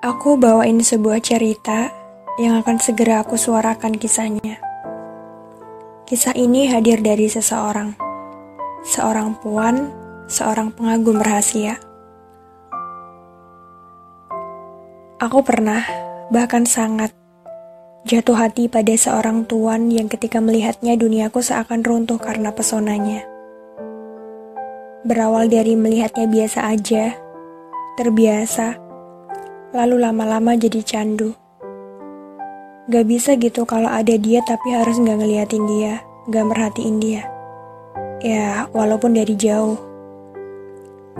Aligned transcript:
Aku 0.00 0.40
bawain 0.40 0.80
sebuah 0.80 1.20
cerita 1.20 1.92
yang 2.40 2.64
akan 2.64 2.80
segera 2.80 3.20
aku 3.20 3.36
suarakan 3.36 4.00
kisahnya. 4.00 4.56
Kisah 6.08 6.32
ini 6.32 6.72
hadir 6.72 7.04
dari 7.04 7.28
seseorang, 7.28 7.92
seorang 8.80 9.36
puan, 9.44 9.92
seorang 10.24 10.72
pengagum 10.72 11.20
rahasia. 11.20 11.76
Aku 15.20 15.44
pernah, 15.44 15.84
bahkan 16.32 16.64
sangat, 16.64 17.12
jatuh 18.08 18.40
hati 18.40 18.72
pada 18.72 18.96
seorang 18.96 19.44
tuan 19.44 19.92
yang 19.92 20.08
ketika 20.08 20.40
melihatnya 20.40 20.96
duniaku 20.96 21.44
seakan 21.44 21.84
runtuh 21.84 22.16
karena 22.16 22.56
pesonanya. 22.56 23.28
Berawal 25.04 25.52
dari 25.52 25.76
melihatnya 25.76 26.24
biasa 26.24 26.72
aja, 26.72 27.12
terbiasa, 28.00 28.88
lalu 29.70 30.02
lama-lama 30.02 30.58
jadi 30.58 30.82
candu. 30.82 31.34
Gak 32.90 33.06
bisa 33.06 33.38
gitu 33.38 33.62
kalau 33.62 33.86
ada 33.86 34.18
dia 34.18 34.42
tapi 34.42 34.74
harus 34.74 34.98
gak 34.98 35.22
ngeliatin 35.22 35.62
dia, 35.70 36.02
gak 36.26 36.46
merhatiin 36.50 36.98
dia. 36.98 37.22
Ya, 38.18 38.66
walaupun 38.74 39.14
dari 39.14 39.38
jauh. 39.38 39.78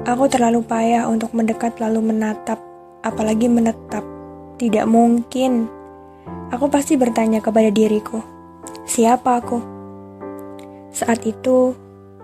Aku 0.02 0.26
terlalu 0.26 0.66
payah 0.66 1.06
untuk 1.06 1.30
mendekat 1.30 1.78
lalu 1.78 2.10
menatap, 2.10 2.58
apalagi 3.06 3.46
menetap. 3.46 4.02
Tidak 4.58 4.84
mungkin. 4.84 5.70
Aku 6.50 6.66
pasti 6.66 6.98
bertanya 6.98 7.38
kepada 7.38 7.70
diriku, 7.70 8.18
siapa 8.82 9.38
aku? 9.38 9.58
Saat 10.90 11.22
itu, 11.22 11.72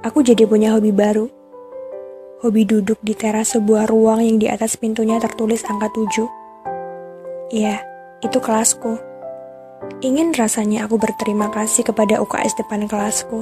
aku 0.02 0.27
jadi 0.27 0.43
punya 0.43 0.74
hobi 0.74 0.91
baru 0.91 1.36
Hobi 2.37 2.69
duduk 2.69 3.01
di 3.01 3.17
teras 3.17 3.57
sebuah 3.57 3.89
ruang 3.89 4.21
yang 4.21 4.37
di 4.37 4.45
atas 4.45 4.77
pintunya 4.77 5.17
tertulis 5.17 5.65
angka 5.65 5.89
7. 5.89 6.29
Ya, 7.49 7.80
itu 8.21 8.37
kelasku. 8.45 9.01
Ingin 10.05 10.37
rasanya 10.37 10.85
aku 10.85 11.01
berterima 11.01 11.49
kasih 11.49 11.88
kepada 11.88 12.21
UKS 12.21 12.60
depan 12.60 12.85
kelasku. 12.85 13.41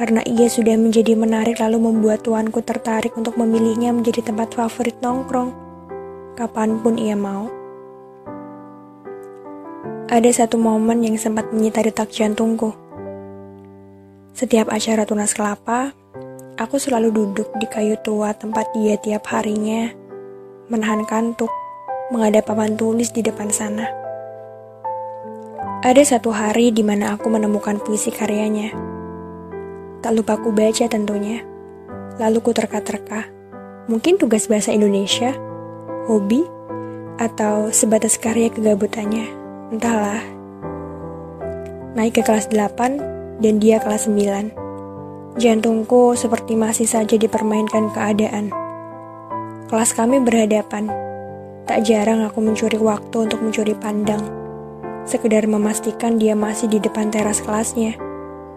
Karena 0.00 0.24
ia 0.24 0.48
sudah 0.48 0.80
menjadi 0.80 1.12
menarik 1.12 1.60
lalu 1.60 1.76
membuat 1.76 2.24
tuanku 2.24 2.64
tertarik 2.64 3.12
untuk 3.20 3.36
memilihnya 3.36 3.92
menjadi 3.92 4.32
tempat 4.32 4.56
favorit 4.56 4.96
nongkrong. 5.04 5.52
Kapan 6.40 6.80
pun 6.80 6.96
ia 6.96 7.20
mau. 7.20 7.52
Ada 10.08 10.44
satu 10.44 10.56
momen 10.56 11.04
yang 11.04 11.20
sempat 11.20 11.52
menyita 11.52 11.84
detak 11.84 12.08
jantungku. 12.08 12.72
Setiap 14.32 14.72
acara 14.72 15.04
tunas 15.04 15.36
kelapa, 15.36 15.92
Aku 16.56 16.80
selalu 16.80 17.12
duduk 17.12 17.52
di 17.60 17.68
kayu 17.68 18.00
tua 18.00 18.32
tempat 18.32 18.72
dia 18.72 18.96
tiap 18.96 19.28
harinya, 19.28 19.92
menahan 20.72 21.04
kantuk, 21.04 21.52
menghadap 22.08 22.48
papan 22.48 22.72
tulis 22.80 23.12
di 23.12 23.20
depan 23.20 23.52
sana. 23.52 23.84
Ada 25.84 26.16
satu 26.16 26.32
hari 26.32 26.72
di 26.72 26.80
mana 26.80 27.12
aku 27.12 27.28
menemukan 27.28 27.76
puisi 27.84 28.08
karyanya. 28.08 28.72
Tak 30.00 30.16
lupa 30.16 30.40
ku 30.40 30.48
baca 30.48 30.88
tentunya. 30.88 31.44
Lalu 32.16 32.40
ku 32.40 32.56
terka-terka. 32.56 33.28
Mungkin 33.92 34.16
tugas 34.16 34.48
bahasa 34.48 34.72
Indonesia, 34.72 35.36
hobi, 36.08 36.40
atau 37.20 37.68
sebatas 37.68 38.16
karya 38.16 38.48
kegabutannya. 38.48 39.28
Entahlah. 39.76 40.24
Naik 41.92 42.16
ke 42.16 42.22
kelas 42.24 42.48
8 42.48 43.44
dan 43.44 43.60
dia 43.60 43.76
kelas 43.76 44.08
9. 44.08 44.65
Jantungku 45.36 46.16
seperti 46.16 46.56
masih 46.56 46.88
saja 46.88 47.12
dipermainkan 47.20 47.92
keadaan. 47.92 48.48
Kelas 49.68 49.92
kami 49.92 50.16
berhadapan. 50.24 50.88
Tak 51.68 51.84
jarang 51.84 52.24
aku 52.24 52.40
mencuri 52.40 52.80
waktu 52.80 53.28
untuk 53.28 53.44
mencuri 53.44 53.76
pandang. 53.76 54.24
Sekedar 55.04 55.44
memastikan 55.44 56.16
dia 56.16 56.32
masih 56.32 56.72
di 56.72 56.80
depan 56.80 57.12
teras 57.12 57.44
kelasnya. 57.44 58.00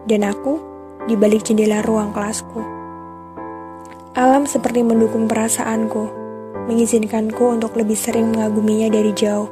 Dan 0.07 0.23
aku 0.23 0.55
di 1.03 1.19
balik 1.19 1.51
jendela 1.51 1.83
ruang 1.83 2.15
kelasku. 2.15 2.63
Alam 4.15 4.47
seperti 4.47 4.79
mendukung 4.79 5.27
perasaanku, 5.27 6.07
mengizinkanku 6.71 7.59
untuk 7.59 7.75
lebih 7.75 7.99
sering 7.99 8.31
mengaguminya 8.31 8.87
dari 8.87 9.11
jauh. 9.11 9.51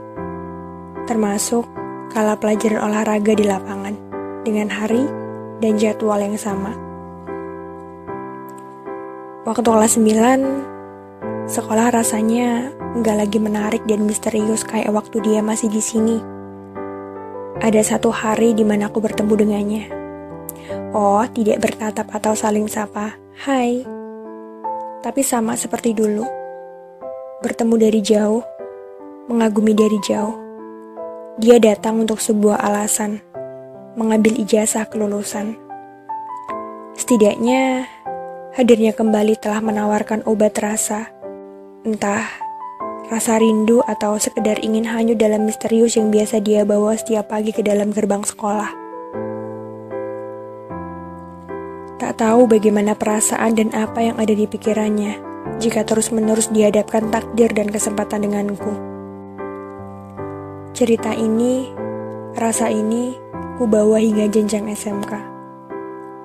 Termasuk 1.04 1.68
kala 2.16 2.40
pelajaran 2.40 2.80
olahraga 2.88 3.36
di 3.36 3.44
lapangan, 3.44 4.00
dengan 4.48 4.72
hari 4.72 5.04
dan 5.60 5.76
jadwal 5.76 6.24
yang 6.24 6.40
sama. 6.40 6.87
Waktu 9.48 9.64
kelas 9.64 9.96
9, 9.96 11.48
sekolah 11.48 11.88
rasanya 11.96 12.68
nggak 13.00 13.16
lagi 13.16 13.40
menarik 13.40 13.80
dan 13.88 14.04
misterius 14.04 14.68
kayak 14.68 14.92
waktu 14.92 15.24
dia 15.24 15.40
masih 15.40 15.72
di 15.72 15.80
sini. 15.80 16.20
Ada 17.64 17.96
satu 17.96 18.12
hari 18.12 18.52
di 18.52 18.68
mana 18.68 18.92
aku 18.92 19.00
bertemu 19.00 19.34
dengannya. 19.40 19.84
Oh, 20.92 21.24
tidak 21.32 21.64
bertatap 21.64 22.12
atau 22.12 22.36
saling 22.36 22.68
sapa. 22.68 23.16
Hai. 23.40 23.88
Tapi 25.00 25.24
sama 25.24 25.56
seperti 25.56 25.96
dulu. 25.96 26.28
Bertemu 27.40 27.76
dari 27.80 28.04
jauh, 28.04 28.44
mengagumi 29.32 29.72
dari 29.72 29.96
jauh. 30.04 30.36
Dia 31.40 31.56
datang 31.56 32.04
untuk 32.04 32.20
sebuah 32.20 32.60
alasan, 32.68 33.24
mengambil 33.96 34.36
ijazah 34.44 34.92
kelulusan. 34.92 35.56
Setidaknya 37.00 37.88
hadirnya 38.58 38.90
kembali 38.90 39.38
telah 39.38 39.62
menawarkan 39.62 40.26
obat 40.26 40.58
rasa. 40.58 41.14
Entah 41.86 42.26
rasa 43.06 43.38
rindu 43.38 43.86
atau 43.86 44.18
sekedar 44.18 44.58
ingin 44.66 44.90
hanyut 44.90 45.22
dalam 45.22 45.46
misterius 45.46 45.94
yang 45.94 46.10
biasa 46.10 46.42
dia 46.42 46.66
bawa 46.66 46.98
setiap 46.98 47.30
pagi 47.30 47.54
ke 47.54 47.62
dalam 47.62 47.94
gerbang 47.94 48.26
sekolah. 48.26 48.74
Tak 52.02 52.18
tahu 52.18 52.50
bagaimana 52.50 52.98
perasaan 52.98 53.54
dan 53.54 53.70
apa 53.78 54.02
yang 54.02 54.18
ada 54.18 54.34
di 54.34 54.50
pikirannya 54.50 55.22
jika 55.62 55.86
terus-menerus 55.86 56.50
dihadapkan 56.50 57.14
takdir 57.14 57.54
dan 57.54 57.70
kesempatan 57.70 58.26
denganku. 58.26 58.74
Cerita 60.74 61.14
ini, 61.14 61.70
rasa 62.34 62.74
ini, 62.74 63.14
ku 63.62 63.70
bawa 63.70 64.02
hingga 64.02 64.26
jenjang 64.34 64.66
SMK. 64.66 65.14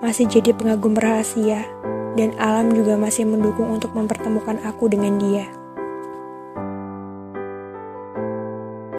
Masih 0.01 0.29
jadi 0.29 0.57
pengagum 0.57 0.97
rahasia 0.97 1.82
dan 2.19 2.37
alam 2.37 2.73
juga 2.73 2.99
masih 2.99 3.25
mendukung 3.25 3.73
untuk 3.73 3.93
mempertemukan 3.97 4.61
aku 4.65 4.89
dengan 4.91 5.17
dia. 5.17 5.62